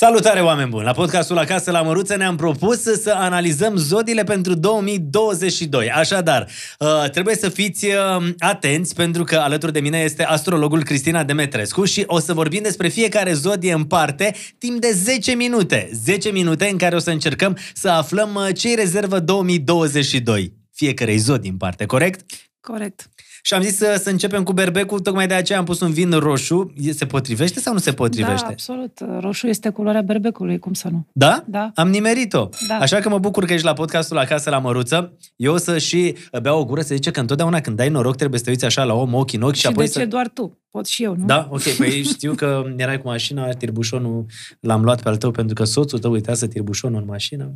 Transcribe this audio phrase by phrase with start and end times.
[0.00, 0.84] Salutare, oameni buni!
[0.84, 5.90] La podcastul Acasă la Măruță ne-am propus să analizăm zodiile pentru 2022.
[5.90, 11.24] Așadar, uh, trebuie să fiți uh, atenți pentru că alături de mine este astrologul Cristina
[11.24, 15.90] Demetrescu și o să vorbim despre fiecare zodie în parte timp de 10 minute.
[15.92, 20.52] 10 minute în care o să încercăm să aflăm uh, ce rezervă 2022.
[20.72, 22.20] Fiecare zodie în parte, corect?
[22.60, 23.08] Corect.
[23.48, 26.10] Și am zis să, să începem cu berbecul, tocmai de aceea am pus un vin
[26.10, 26.72] roșu.
[26.90, 28.44] Se potrivește sau nu se potrivește?
[28.44, 29.00] Da, absolut.
[29.20, 31.06] Roșu este culoarea berbecului, cum să nu?
[31.12, 31.44] Da?
[31.46, 31.70] Da.
[31.74, 32.48] Am nimerit-o.
[32.66, 32.74] Da.
[32.74, 35.16] Așa că mă bucur că ești la podcastul Acasă la Măruță.
[35.36, 38.38] Eu o să și beau o gură, se zice că întotdeauna când dai noroc trebuie
[38.38, 39.98] să te uiți așa la om, ochi în ochi și, Și, apoi de să...
[39.98, 40.58] ce doar tu?
[40.70, 41.26] Pot și eu, nu?
[41.26, 41.48] Da?
[41.50, 44.26] Ok, păi știu că erai cu mașina, tirbușonul
[44.60, 47.54] l-am luat pe al tău pentru că soțul tău uitează tirbușonul în mașină.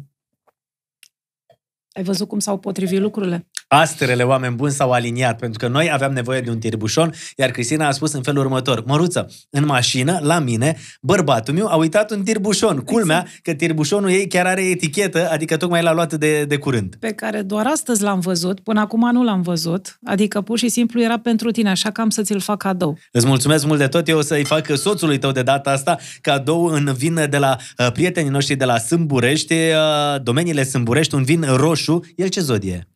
[1.93, 3.47] Ai văzut cum s-au potrivit lucrurile?
[3.75, 7.87] Astrele, oameni buni, s-au aliniat, pentru că noi aveam nevoie de un tirbușon, iar Cristina
[7.87, 12.23] a spus în felul următor, Măruță, în mașină, la mine, bărbatul meu a uitat un
[12.23, 12.79] tirbușon.
[12.79, 16.97] Culmea că tirbușonul ei chiar are etichetă, adică tocmai l-a luat de, de curând.
[16.99, 21.03] Pe care doar astăzi l-am văzut, până acum nu l-am văzut, adică pur și simplu
[21.03, 22.99] era pentru tine, așa că am să ți-l fac cadou.
[23.13, 26.65] Îți mulțumesc mult de tot, eu o să-i fac soțului tău de data asta cadou
[26.65, 31.47] în vin de la uh, prietenii noștri de la Sâmburești, uh, domeniile Sâmburești, un vin
[31.57, 32.01] roșu.
[32.17, 32.87] El ce zodie?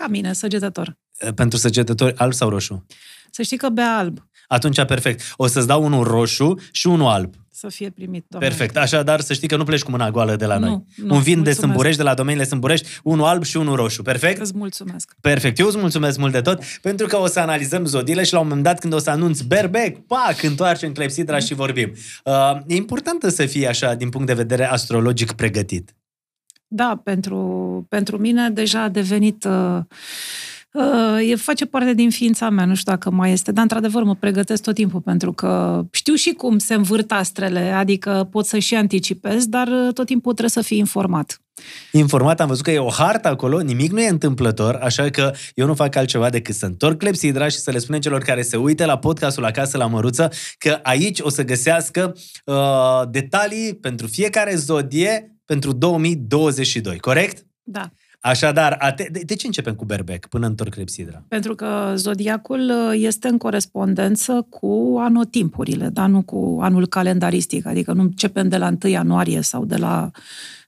[0.00, 0.96] Ca mine, săgetător.
[1.26, 2.86] Uh, Pentru săgetători, alb sau roșu?
[3.30, 5.22] Să știi că bea alb Atunci, perfect.
[5.36, 7.34] O să-ți dau unul roșu și unul alb.
[7.50, 8.48] să fie primit, doamne.
[8.48, 8.76] Perfect.
[8.76, 10.84] Așadar, să știi că nu pleci cu mâna goală de la Nu, noi.
[10.96, 11.58] nu, un vin de mulțumesc.
[11.58, 14.02] Sâmburești, de la domeniile Sâmburești, unul alb și unul roșu.
[14.02, 14.40] Perfect?
[14.40, 15.14] Îți mulțumesc.
[15.20, 15.58] Perfect.
[15.58, 18.46] Eu îți mulțumesc mult de tot, pentru că o să analizăm zodiile și la un
[18.46, 21.92] moment dat când o să anunț berbec, pac, întoarcem clepsidra și vorbim.
[22.24, 22.32] Uh,
[22.66, 25.94] e important să fie așa, din punct de vedere astrologic, pregătit.
[26.72, 27.38] Da, pentru,
[27.88, 29.44] pentru mine deja a devenit...
[29.44, 29.78] Uh,
[30.72, 34.14] uh, e, face parte din ființa mea, nu știu dacă mai este, dar într-adevăr mă
[34.14, 38.74] pregătesc tot timpul pentru că știu și cum se învârt astrele, adică pot să și
[38.74, 41.40] anticipez, dar uh, tot timpul trebuie să fii informat.
[41.92, 45.66] Informat, am văzut că e o hartă acolo, nimic nu e întâmplător, așa că eu
[45.66, 48.84] nu fac altceva decât să întorc clepsidra și să le spunem celor care se uită
[48.84, 52.54] la podcastul Acasă la Măruță că aici o să găsească uh,
[53.10, 57.46] detalii pentru fiecare zodie pentru 2022, corect?
[57.62, 57.90] Da.
[58.20, 61.24] Așadar, ate- de, de ce începem cu berbec până întorc clepsidra?
[61.28, 67.92] Pentru că zodiacul uh, este în corespondență cu anotimpurile, dar nu cu anul calendaristic, adică
[67.92, 70.10] nu începem de la 1 ianuarie sau de la,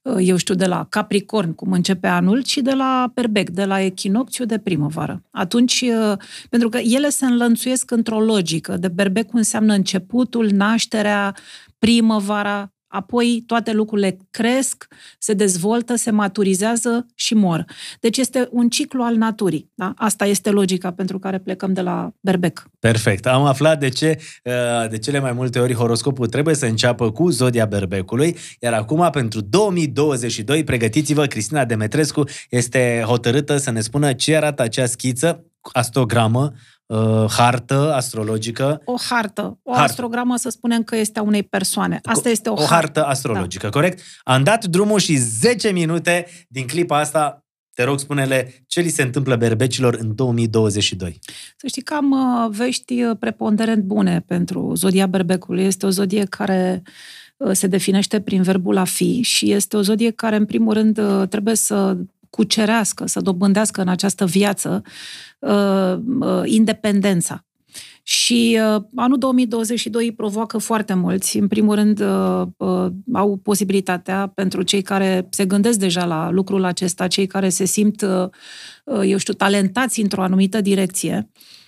[0.03, 3.81] uh, eu știu, de la Capricorn, cum începe anul, ci de la Berbec, de la
[3.81, 5.23] echinocțiu de primăvară.
[5.31, 6.17] Atunci, uh,
[6.49, 11.37] pentru că ele se înlănțuiesc într-o logică, de Berbec înseamnă începutul, nașterea,
[11.79, 14.87] primăvara, apoi toate lucrurile cresc,
[15.19, 17.65] se dezvoltă, se maturizează și mor.
[18.01, 19.71] Deci este un ciclu al naturii.
[19.75, 19.93] Da?
[19.97, 22.71] Asta este logica pentru care plecăm de la berbec.
[22.79, 23.27] Perfect.
[23.27, 27.31] Am aflat de ce uh, de cele mai multe ori horoscopul trebuie să înceapă cu
[27.31, 34.37] zodia berbecului, iar acum pentru 2022 pregătiți-vă, Cristina Demetrescu este hotărâtă să ne spună ce
[34.37, 36.53] arată acea schiță, astogramă,
[36.87, 39.89] uh, hartă astrologică, O hartă, o Hartă.
[39.91, 42.01] astrogramă să spunem că este a unei persoane.
[42.05, 44.01] Asta este o, o hartă astrologică, corect?
[44.23, 49.03] Am dat drumul și 10 minute din clipa asta, te rog, spune-le ce li se
[49.03, 51.19] întâmplă berbecilor în 2022.
[51.57, 55.65] Să știi că am uh, vești uh, preponderent bune pentru zodia berbecului.
[55.65, 56.83] Este o zodie care
[57.37, 60.99] uh, se definește prin verbul a fi și este o zodie care, în primul rând,
[60.99, 61.97] uh, trebuie să
[62.37, 64.83] cucerească, să dobândească în această viață
[65.39, 67.45] uh, uh, independența.
[68.03, 71.39] Și uh, anul 2022 îi provoacă foarte mulți.
[71.39, 76.65] În primul rând, uh, uh, au posibilitatea pentru cei care se gândesc deja la lucrul
[76.65, 78.29] acesta, cei care se simt, uh,
[78.85, 81.31] uh, eu știu, talentați într-o anumită direcție.
[81.35, 81.62] Uh,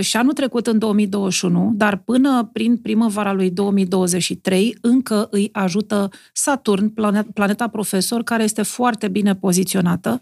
[0.00, 6.88] și anul trecut, în 2021, dar până prin primăvara lui 2023, încă îi ajută Saturn,
[6.88, 10.20] plane- planeta profesor, care este foarte bine poziționată,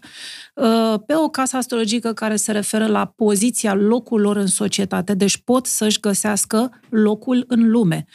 [0.53, 5.37] uh, pe o casă astrologică care se referă la poziția locul lor în societate, deci
[5.37, 8.05] pot să-și găsească locul în lume.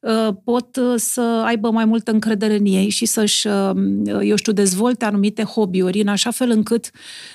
[0.00, 3.70] Uh, Pot uh, să aibă mai multă încredere în ei și să-și, uh,
[4.22, 6.90] eu știu, dezvolte anumite hobby-uri în așa fel încât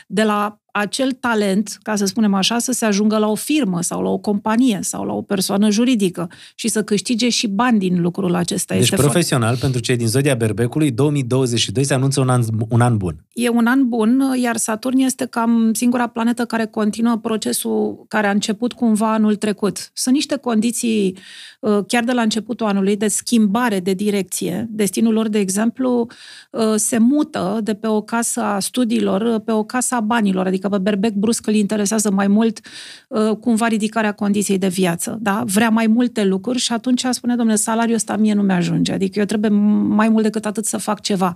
[0.08, 4.02] de la acel talent, ca să spunem așa, să se ajungă la o firmă sau
[4.02, 8.36] la o companie sau la o persoană juridică și să câștige și bani din lucrul
[8.36, 8.74] acesta.
[8.74, 12.98] Deci este profesional, pentru cei din zodia berbecului, 2022 se anunță un an, un an
[12.98, 13.25] bun.
[13.36, 13.44] Foarte...
[13.44, 18.32] E un an bun, iar Saturn este cam singura planetă care continuă procesul care a
[18.32, 19.90] început cumva anul trecut.
[19.94, 21.18] Sunt niște condiții,
[21.60, 24.68] uh, chiar de la începutul anului, de schimbare de direcție.
[24.70, 26.08] Destinul lor, de exemplu,
[26.52, 30.70] uh, se mută de pe o casă a studiilor pe o casă a banilor, adică
[30.70, 32.60] pe Berbec brusc îl interesează mai mult
[33.08, 35.18] uh, cumva ridicarea condiției de viață.
[35.22, 35.44] Da?
[35.46, 39.26] Vrea mai multe lucruri și atunci spune, domnule, salariul ăsta mie nu mi-ajunge, adică eu
[39.26, 41.34] trebuie mai mult decât atât să fac ceva.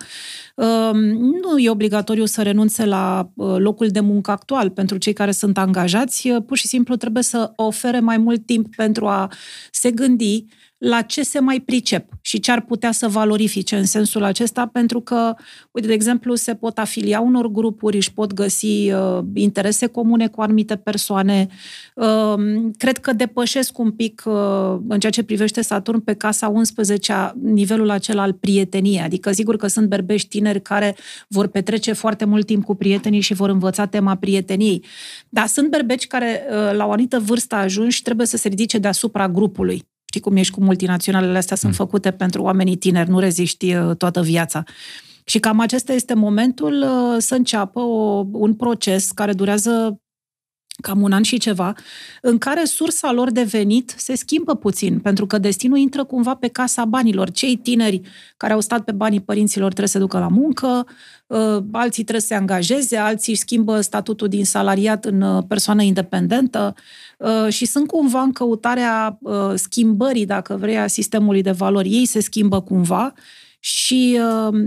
[1.41, 4.69] Nu e obligatoriu să renunțe la uh, locul de muncă actual.
[4.69, 8.75] Pentru cei care sunt angajați, uh, pur și simplu trebuie să ofere mai mult timp
[8.75, 9.31] pentru a
[9.71, 10.45] se gândi
[10.79, 15.01] la ce se mai pricep și ce ar putea să valorifice în sensul acesta, pentru
[15.01, 15.35] că,
[15.71, 20.41] uite, de exemplu, se pot afilia unor grupuri, își pot găsi uh, interese comune cu
[20.41, 21.47] anumite persoane.
[21.95, 22.33] Uh,
[22.77, 24.33] cred că depășesc un pic, uh,
[24.87, 29.01] în ceea ce privește Saturn, pe casa 11 nivelul acela al prieteniei.
[29.01, 30.95] Adică, sigur că sunt berbești tineri care
[31.27, 34.83] vor petrece foarte mult timp cu prietenii și vor învăța tema prieteniei.
[35.29, 39.29] Dar sunt berbeci care, uh, la o anumită vârstă ajunși, trebuie să se ridice deasupra
[39.29, 39.87] grupului.
[40.09, 41.77] Știi cum ești cu multinaționalele astea, sunt mm.
[41.77, 44.63] făcute pentru oamenii tineri, nu reziști uh, toată viața.
[45.23, 50.01] Și cam acesta este momentul uh, să înceapă o, un proces care durează
[50.81, 51.73] cam un an și ceva,
[52.21, 56.47] în care sursa lor de venit se schimbă puțin, pentru că destinul intră cumva pe
[56.47, 57.31] casa banilor.
[57.31, 58.01] Cei tineri
[58.37, 60.87] care au stat pe banii părinților trebuie să se ducă la muncă,
[61.27, 65.81] uh, alții trebuie să se angajeze, alții își schimbă statutul din salariat în uh, persoană
[65.81, 66.75] independentă
[67.17, 69.19] uh, și sunt cumva în căutarea
[69.55, 71.89] schimbării, dacă vrei, a sistemului de valori.
[71.89, 73.13] Ei se schimbă cumva
[73.59, 74.19] și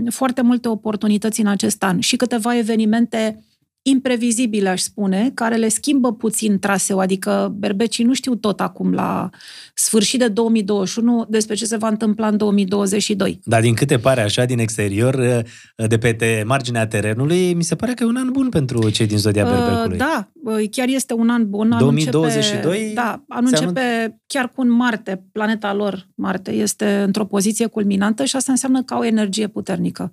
[0.09, 3.43] foarte multe oportunități în acest an și câteva evenimente
[3.85, 9.29] imprevizibile, aș spune, care le schimbă puțin traseu, adică berbecii nu știu tot acum la
[9.73, 13.39] sfârșit de 2021 despre ce se va întâmpla în 2022.
[13.43, 15.43] Dar din câte pare așa din exterior,
[15.87, 19.17] de pe marginea terenului, mi se pare că e un an bun pentru cei din
[19.17, 19.97] Zodia Berbecului.
[19.97, 20.31] Da,
[20.71, 21.75] chiar este un an bun.
[21.79, 22.77] 2022?
[22.77, 28.25] Începe, da, anul începe chiar cu un Marte, planeta lor, Marte, este într-o poziție culminantă
[28.25, 30.11] și asta înseamnă că au energie puternică.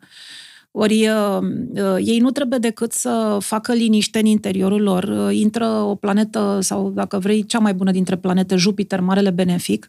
[0.72, 1.38] Ori uh,
[1.74, 5.04] uh, ei nu trebuie decât să facă liniște în interiorul lor.
[5.04, 9.88] Uh, intră o planetă, sau dacă vrei, cea mai bună dintre planete, Jupiter, marele benefic.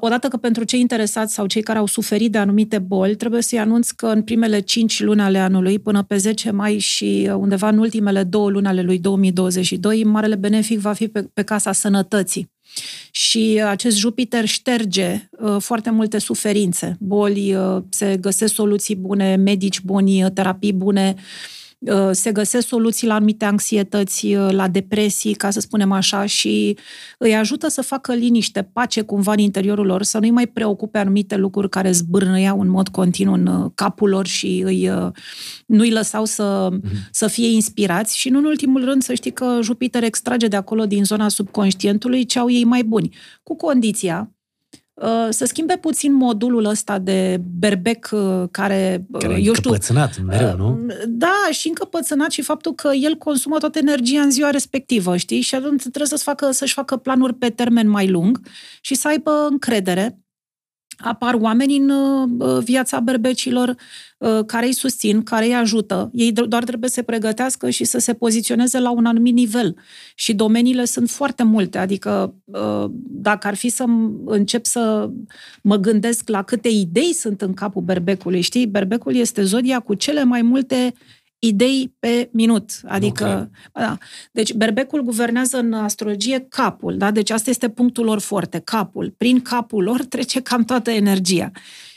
[0.00, 3.58] Odată că pentru cei interesați sau cei care au suferit de anumite boli, trebuie să-i
[3.58, 7.78] anunț că în primele 5 luni ale anului, până pe 10 mai și undeva în
[7.78, 12.55] ultimele două luni ale lui 2022, marele benefic va fi pe, pe casa sănătății.
[13.10, 19.80] Și acest Jupiter șterge uh, foarte multe suferințe, boli, uh, se găsesc soluții bune, medici
[19.80, 21.65] buni, terapii bune, Uh,
[22.10, 26.78] se găsesc soluții la anumite anxietăți, uh, la depresii, ca să spunem așa, și
[27.18, 31.36] îi ajută să facă liniște, pace cumva în interiorul lor, să nu-i mai preocupe anumite
[31.36, 34.90] lucruri care zbârnăiau în mod continuu în uh, capul lor și îi,
[35.66, 37.10] nu-i lăsau să, mm-hmm.
[37.10, 40.86] să fie inspirați și, nu în ultimul rând, să știi că Jupiter extrage de acolo,
[40.86, 44.35] din zona subconștientului, ce au ei mai buni, cu condiția Uh,
[45.28, 49.70] să schimbe puțin modulul ăsta de berbec uh, care, uh, care eu știu...
[49.70, 50.86] încăpățânat mereu, nu?
[51.06, 55.40] Da, și încăpățânat și faptul că el consumă toată energia în ziua respectivă, știi?
[55.40, 58.40] Și atunci trebuie să-și facă, să-și facă planuri pe termen mai lung
[58.80, 60.18] și să aibă încredere
[60.96, 63.74] apar oameni în uh, viața berbecilor
[64.18, 66.10] uh, care îi susțin, care îi ajută.
[66.12, 69.76] Ei doar trebuie să se pregătească și să se poziționeze la un anumit nivel.
[70.14, 71.78] Și domeniile sunt foarte multe.
[71.78, 73.84] Adică, uh, dacă ar fi să
[74.24, 75.10] încep să
[75.62, 78.66] mă gândesc la câte idei sunt în capul berbecului, știi?
[78.66, 80.94] Berbecul este zodia cu cele mai multe
[81.38, 82.70] idei pe minut.
[82.84, 83.98] Adică, da.
[84.32, 87.10] Deci berbecul guvernează în astrologie capul, da?
[87.10, 89.14] Deci asta este punctul lor foarte, capul.
[89.16, 91.50] Prin capul lor trece cam toată energia.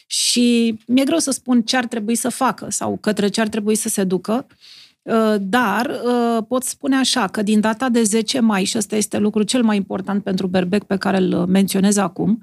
[0.07, 3.75] Și mi-e greu să spun ce ar trebui să facă sau către ce ar trebui
[3.75, 4.55] să se ducă, uh,
[5.39, 9.43] dar uh, pot spune așa că din data de 10 mai, și ăsta este lucrul
[9.43, 12.41] cel mai important pentru berbec pe care îl menționez acum,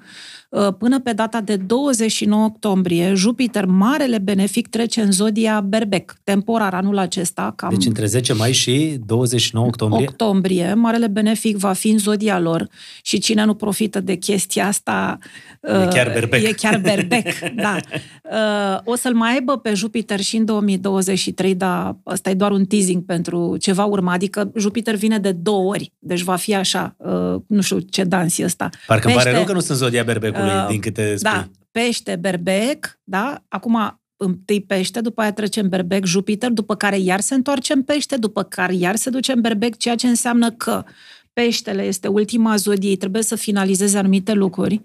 [0.49, 6.75] Uh, până pe data de 29 octombrie, Jupiter, marele benefic, trece în zodia Berbec, temporar
[6.75, 7.53] anul acesta.
[7.57, 10.07] Cam deci între 10 mai și 29 octombrie?
[10.09, 12.69] Octombrie, marele benefic va fi în zodia lor
[13.03, 15.19] și cine nu profită de chestia asta...
[15.63, 16.43] E chiar berbec.
[16.43, 17.77] E chiar berbec, da.
[18.23, 22.65] Uh, o să-l mai aibă pe Jupiter și în 2023, dar ăsta e doar un
[22.65, 27.41] teasing pentru ceva urma, adică Jupiter vine de două ori, deci va fi așa, uh,
[27.47, 28.71] nu știu ce dans e ăsta.
[28.87, 31.31] Parcă îmi pare rău că nu sunt zodia berbecului uh, din câte spui.
[31.31, 33.45] Da, pește, berbec, da?
[33.49, 37.83] Acum întâi pește, după aia trece în berbec Jupiter, după care iar se întoarce în
[37.83, 40.85] pește, după care iar se duce în berbec, ceea ce înseamnă că
[41.33, 44.83] peștele este ultima zodie, trebuie să finalizeze anumite lucruri,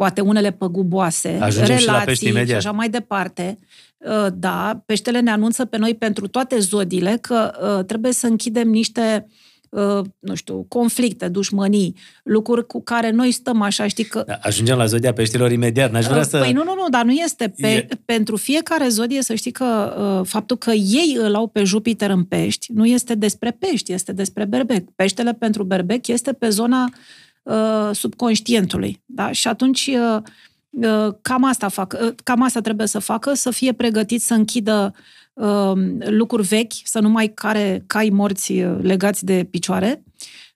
[0.00, 2.58] poate unele păguboase, Ajungem și la pești relații și imediat.
[2.58, 3.58] așa mai departe.
[3.98, 8.68] Uh, Da, peștele ne anunță pe noi pentru toate zodiile că uh, trebuie să închidem
[8.68, 9.26] niște
[9.68, 14.76] uh, nu știu, conflicte, dușmănii, lucruri cu care noi stăm așa, știi că Da, ajungem
[14.76, 15.90] la zodia peștilor imediat.
[15.92, 16.38] N-aș vrea să...
[16.38, 17.52] Păi nu, nu, nu, dar nu este.
[17.56, 21.64] Pe, E- Pentru fiecare zodie să știi că uh, faptul că ei îl au pe
[21.64, 24.90] Jupiter în pești nu este despre pești, este despre berbec.
[24.96, 26.90] Peștele pentru berbec este pe zona
[27.42, 29.02] uh, subconștientului.
[29.06, 29.32] Da?
[29.32, 30.22] Și atunci uh,
[30.70, 34.94] uh, cam, asta fac, uh, cam asta trebuie să facă, să fie pregătit să închidă
[35.32, 40.04] uh, lucruri vechi, să nu mai care cai morți uh, legați de picioare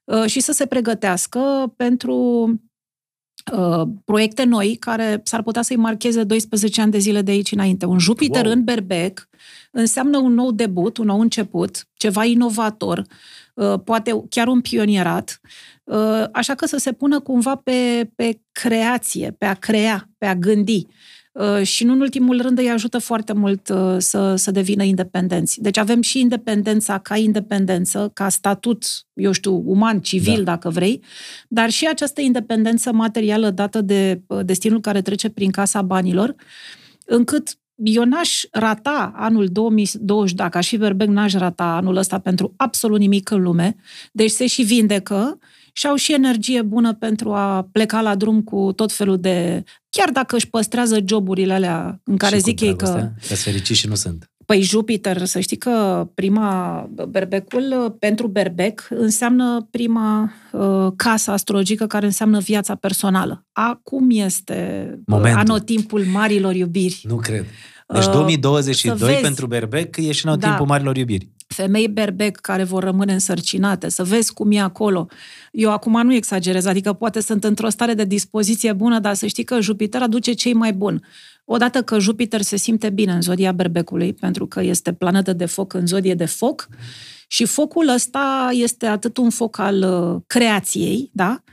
[0.03, 2.15] uh, și să se pregătească pentru
[3.53, 7.85] uh, proiecte noi care s-ar putea să-i marcheze 12 ani de zile de aici înainte.
[7.85, 8.45] Un Jupiter Wow.
[8.45, 8.53] wow.
[8.53, 9.29] în berbec
[9.71, 13.03] înseamnă un nou debut, un nou început, ceva inovator,
[13.53, 15.49] uh, poate chiar un pionierat, uh,
[16.31, 20.87] așa că să se pună cumva pe, pe creație, pe a crea, pe a gândi.
[21.31, 25.61] Uh, Și nu în ultimul rând îi ajută foarte mult uh, să, să devină independenți.
[25.61, 30.43] Deci avem și independența ca independență, ca statut, eu știu, uman, civil, Da.
[30.43, 30.51] da.
[30.51, 31.01] dacă vrei,
[31.47, 36.35] dar și această independență materială dată de uh, destinul care trece prin casa banilor,
[37.05, 42.53] încât eu n-aș rata anul 2020, dacă aș fi berbec, n-aș rata anul ăsta pentru
[42.57, 43.75] absolut nimic în lume,
[44.11, 45.39] deci se și vindecă
[45.77, 49.63] și au și energie bună pentru a pleca la drum cu tot felul de...
[49.89, 52.85] Chiar dacă își păstrează joburile alea în care Și zic cu ei că...
[52.85, 53.13] dragostea?
[53.27, 54.29] Că-s fericiți și nu sunt.
[54.45, 62.05] Păi Jupiter, să știi că prima, berbecul, pentru berbec, înseamnă prima uh, casă astrologică care
[62.05, 63.45] înseamnă viața personală.
[63.51, 65.39] Acum este uh, Momentul.
[65.39, 67.01] anotimpul marilor iubiri.
[67.07, 67.45] Nu cred.
[67.93, 69.21] Deci Uh, 2022 să vezi.
[69.21, 70.47] pentru berbec e și în Da.
[70.47, 71.29] timpul marilor iubiri.
[71.47, 75.07] femei berbec care vor rămâne însărcinate, să vezi cum e acolo.
[75.51, 79.43] Eu acum nu exagerez, adică poate sunt într-o stare de dispoziție bună, dar să știi
[79.43, 80.99] că Jupiter aduce cei mai buni.
[81.45, 85.73] Odată că Jupiter se simte bine în zodia berbecului, pentru că este planetă de foc
[85.73, 86.67] în zodie de foc,
[87.27, 89.81] și focul ăsta este atât un foc al
[90.15, 91.43] uh, creației, da?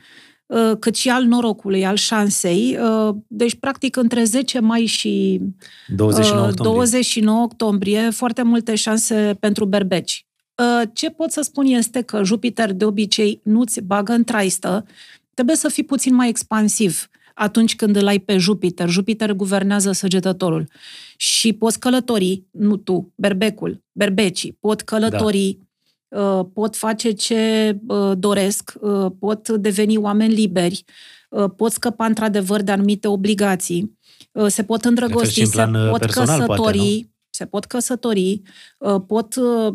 [0.52, 2.78] Uh, cât și al norocului, al șansei.
[2.80, 5.40] Uh, Deci, practic, între 10 mai și
[5.96, 6.74] 29 Uh, octombrie.
[6.74, 10.26] 29 octombrie, foarte multe șanse pentru berbeci.
[10.54, 14.84] Uh, Ce pot să spun este că Jupiter de obicei nu-ți bagă în traistă,
[15.34, 18.88] trebuie să fii puțin mai expansiv atunci când îl ai pe Jupiter.
[18.88, 20.68] Jupiter guvernează săgetătorul.
[21.16, 25.64] Și poți călători, nu tu, berbecul, berbecii, pot călători, da.
[26.52, 30.84] Pot face ce uh, doresc, uh, pot deveni oameni liberi,
[31.30, 33.98] uh, pot scăpa într-adevăr de anumite obligații,
[34.32, 37.10] uh, se pot îndrăgosti, și în se plan, uh, pot personal, căsători, poate, nu?
[37.30, 38.42] se pot căsători,
[38.78, 39.74] uh, pot, uh,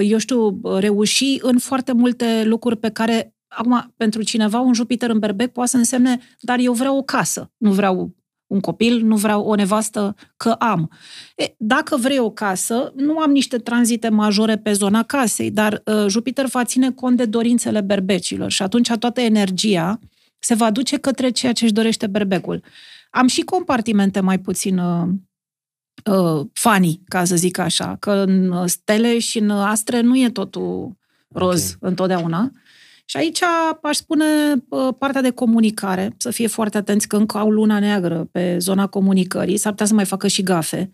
[0.00, 5.18] eu știu, reuși în foarte multe lucruri pe care, acum, pentru cineva, un Jupiter în
[5.18, 8.14] berbec poate să însemne, dar eu vreau o casă, nu vreau
[8.54, 10.90] un copil, nu vreau o nevastă, că am.
[11.36, 16.06] E, dacă vrei o casă, nu am niște tranzite majore pe zona casei, dar uh,
[16.08, 19.98] Jupiter va ține cont de dorințele berbecilor și atunci toată energia
[20.38, 22.62] se va duce către ceea ce își dorește berbecul.
[23.10, 25.08] Am și compartimente mai puțin uh,
[26.04, 30.96] uh, funny, ca să zic așa, că în stele și în astre nu e totul
[31.28, 31.76] roz Ok.
[31.76, 31.90] okay.
[31.90, 32.52] întotdeauna.
[33.04, 33.40] Și aici
[33.82, 34.24] aș spune
[34.68, 38.86] uh, partea de comunicare, să fie foarte atenți că încă au luna neagră pe zona
[38.86, 40.90] comunicării, s-ar putea să mai facă și gafe,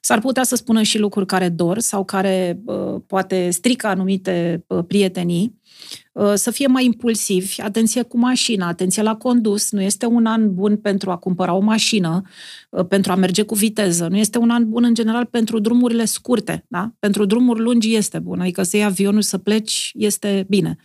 [0.00, 4.84] s-ar putea să spună și lucruri care dor sau care uh, poate strică anumite uh,
[4.86, 5.61] prietenii, uh,
[6.34, 10.76] să fie mai impulsivi, atenție cu mașina, atenție la condus, nu este un an bun
[10.76, 12.22] pentru a cumpăra o mașină,
[12.70, 16.04] uh, pentru a merge cu viteză, nu este un an bun în general pentru drumurile
[16.04, 16.92] scurte, da?
[16.98, 20.76] pentru drumuri lungi este bun, adică să iei avionul să pleci este bine.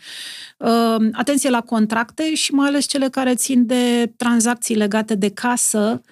[0.58, 6.02] Uh, atenție la contracte și mai ales cele care țin de tranzacții legate de casă,
[6.04, 6.10] uh,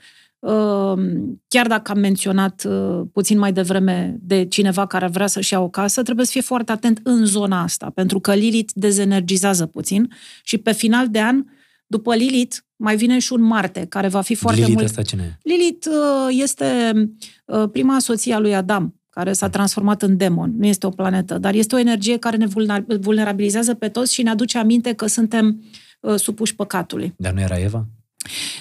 [1.48, 5.70] chiar dacă am menționat uh, puțin mai devreme de cineva care vrea să-și ia o
[5.70, 10.12] casă, trebuie să fie foarte atent în zona asta, pentru că Lilith dezenergizează puțin
[10.44, 11.44] și pe final de an,
[11.88, 14.90] după Lilith, mai vine și un Marte, care va fi foarte Lilith mult...
[14.90, 15.50] asta cine e?
[15.50, 16.66] Lilith uh, este
[17.46, 20.54] uh, prima soție a lui Adam, care s-a transformat în demon.
[20.58, 24.24] Nu este o planetă, dar este o energie care ne vulner- vulnerabilizează pe toți și
[24.24, 25.64] ne aduce aminte că suntem
[26.00, 27.14] uh, supuși păcatului.
[27.18, 27.88] Dar nu era Eva?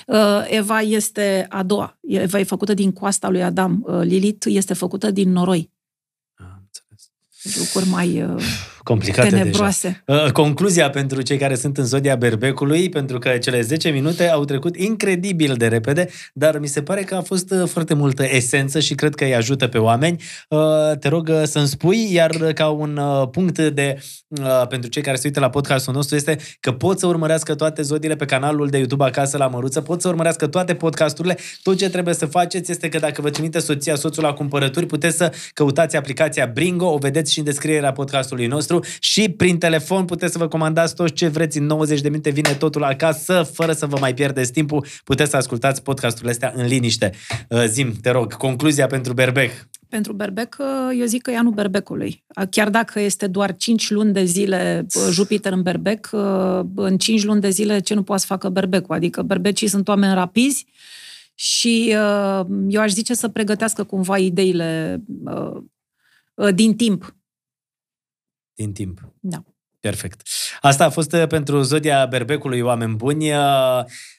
[0.07, 1.99] Uh, Eva este a doua.
[2.01, 3.85] Eva e făcută din coasta lui Adam.
[3.87, 5.71] Uh, Lilith este făcută din noroi.
[6.35, 7.11] Ah, am înțeles.
[7.43, 8.43] Pentru locuri mai uh,
[8.85, 10.03] complicate tenebroase.
[10.07, 10.25] deja.
[10.25, 14.45] Uh, Concluzia pentru cei care sunt în zodia berbecului, pentru că cele 10 minute au
[14.45, 18.81] trecut incredibil de repede, dar mi se pare că a fost uh, foarte multă esență
[18.81, 20.23] și cred că îi ajută pe oameni.
[20.49, 20.59] Uh,
[20.99, 23.99] Te rog uh, să-mi spui, iar ca un uh, punct de
[24.29, 27.83] uh, pentru cei care se uită la podcastul nostru este că pot să urmărească toate
[27.83, 31.39] zodiile pe canalul de YouTube Acasă la Măruță, pot să urmărească toate podcasturile.
[31.63, 35.17] Tot ce trebuie să faceți este că dacă vă trimite soția, soțul la cumpărături, puteți
[35.17, 40.33] să căutați aplicația Bringo, o vedeți și în descrierea podcastului nostru și prin telefon puteți
[40.33, 41.59] să vă comandați tot ce vreți.
[41.59, 44.87] În 90 de minute vine totul acasă, fără să vă mai pierdeți timpul.
[45.05, 47.11] Puteți să ascultați podcasturile astea în liniște.
[47.49, 49.51] Uh, Zim, te rog, concluzia pentru Berbec.
[49.89, 52.25] Pentru berbec, uh, eu zic că e anul berbecului.
[52.37, 56.99] Uh, Chiar dacă este doar 5 luni de zile uh, Jupiter în berbec, uh, în
[56.99, 58.95] 5 luni de zile ce nu poate să facă berbecul?
[58.95, 60.67] Adică berbecii sunt oameni rapizi
[61.35, 65.57] și uh, eu aș zice să pregătească cumva ideile uh,
[66.35, 67.17] uh, din timp.
[68.55, 69.13] Din timp.
[69.21, 69.45] Da.
[69.81, 70.23] Perfect.
[70.61, 73.33] Asta a fost uh, pentru Zodia Berbecului, oameni buni.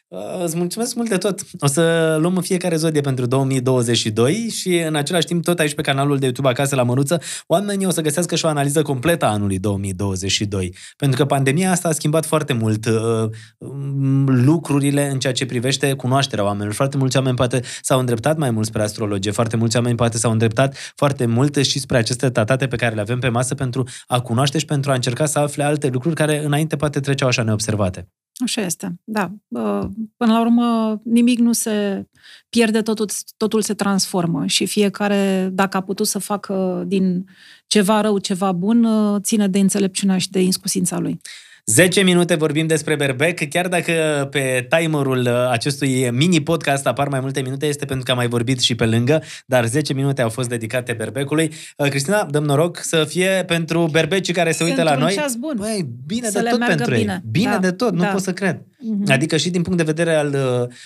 [0.08, 1.42] Uh, uh, Îți mulțumesc mult de tot.
[1.60, 5.82] O să luăm în fiecare zodie pentru 2022 și în același timp tot aici pe
[5.82, 9.32] canalul de YouTube Acasă la Măruță, oamenii o să găsească și o analiză completă a
[9.32, 10.76] anului 2022.
[10.98, 15.94] Pentru că pandemia asta a schimbat foarte mult uh, um, lucrurile în ceea ce privește
[15.94, 16.74] cunoașterea oamenilor.
[16.74, 20.32] Foarte mulți oameni poate s-au îndreptat mai mult spre astrologie, foarte mulți oameni poate s-au
[20.32, 24.20] îndreptat foarte mult și spre aceste tatate pe care le avem pe masă pentru a
[24.20, 28.08] cunoaște și pentru a încerca să afle alte lucruri care înainte poate treceau așa neobservate.
[28.44, 29.32] Așa este, da.
[29.48, 29.84] Uh,
[30.18, 32.06] Până la urmă, nimic nu se
[32.50, 37.26] pierde, totul, totul se transformă și fiecare, dacă a putut să facă din
[37.68, 41.20] ceva rău ceva bun, uh, ține de înțelepciunea și de inscusința lui.
[41.66, 43.92] 10 minute vorbim despre berbec, chiar dacă
[44.32, 48.28] pe timerul uh, acestui mini podcast apar mai multe minute, este pentru că am mai
[48.28, 51.52] vorbit și pe lângă, dar 10 minute au fost dedicate berbecului.
[51.78, 55.14] Uh, Cristina, dăm noroc să fie pentru berbecii care se uită Pentru la un noi.
[55.16, 55.54] ceas bun.
[55.58, 57.22] Băi, bine Să de le tot meargă pentru bine.
[57.24, 57.30] ei.
[57.32, 58.08] Bine Da, de tot, nu da.
[58.08, 58.62] pot să cred.
[58.80, 59.12] Mhm.
[59.12, 60.36] Adică și din punct de vedere al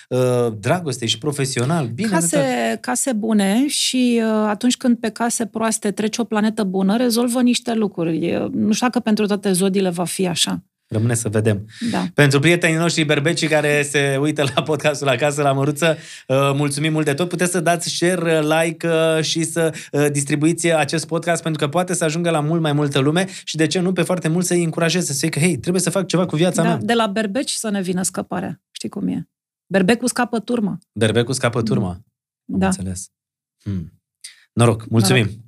[0.09, 2.21] uh, uh, dragostei și profesional, bine de tot.
[2.29, 7.41] case, case bune și uh, atunci când pe case proaste trece o planetă bună, rezolvă
[7.41, 8.25] niște lucruri.
[8.25, 10.63] E, Nu știu dacă pentru toate zodiile va fi așa.
[10.91, 11.65] Rămâne să vedem.
[11.91, 12.05] Da.
[12.13, 17.05] Pentru prietenii noștri berbecii care se uită la podcastul Acasă la Măruță, uh, mulțumim mult
[17.05, 17.29] de tot.
[17.29, 21.93] Puteți să dați share, like uh, și să uh, distribuiți acest podcast pentru că poate
[21.93, 24.63] să ajungă la mult mai multă lume și de ce nu pe foarte mult să-i
[24.63, 26.67] încurajeze, să zică, hei, trebuie să fac ceva cu viața da.
[26.67, 26.77] mea.
[26.77, 28.61] De la berbeci să ne vină scăparea.
[28.71, 29.29] Știi cum e?
[29.65, 30.77] Berbecul scapă turma.
[30.91, 31.89] Berbecul scapă turma.
[31.89, 32.65] Am Da.
[32.65, 33.09] înțeles.
[33.63, 34.01] Hmm.
[34.53, 35.23] Noroc, mulțumim.
[35.25, 35.47] Noroc.